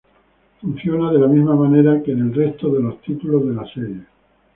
Funciona 0.59 1.13
de 1.13 1.19
la 1.19 1.27
misma 1.27 1.53
manera 1.55 2.01
que 2.01 2.11
en 2.11 2.21
el 2.21 2.33
resto 2.33 2.71
de 2.71 2.91
títulos 3.05 3.45
de 3.45 3.53
la 3.53 3.67
serie. 3.71 4.07